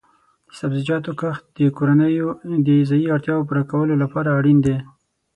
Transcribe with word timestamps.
د 0.47 0.51
سبزیجاتو 0.59 1.11
کښت 1.19 1.43
د 1.57 1.59
کورنیو 1.77 2.27
د 2.65 2.67
غذایي 2.79 3.07
اړتیاو 3.15 3.47
پوره 3.47 3.63
کولو 3.71 3.93
لپاره 4.03 4.29
اړین 4.39 4.57
دی. 4.65 4.77